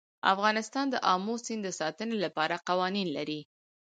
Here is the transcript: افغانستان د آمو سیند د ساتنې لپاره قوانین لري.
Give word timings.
افغانستان 0.33 0.85
د 0.89 0.95
آمو 1.13 1.35
سیند 1.45 1.61
د 1.65 1.69
ساتنې 1.79 2.17
لپاره 2.25 2.63
قوانین 2.67 3.07
لري. 3.17 3.41